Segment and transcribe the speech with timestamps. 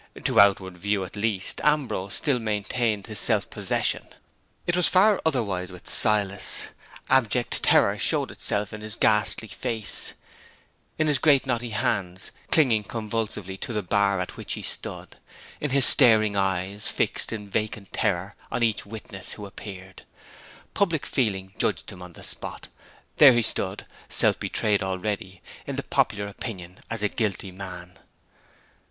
[0.23, 4.07] To outward view at least, Ambrose still maintained his self possession.
[4.65, 6.69] It was far otherwise with Silas.
[7.07, 10.13] Abject terror showed itself in his ghastly face;
[10.97, 15.17] in his great knotty hands, clinging convulsively to the bar at which he stood;
[15.59, 20.01] in his staring eyes, fixed in vacant horror on each witness who appeared.
[20.73, 22.69] Public feeling judged him on the spot.
[23.17, 27.99] There he stood, self betrayed already, in the popular opinion, as a guilty man!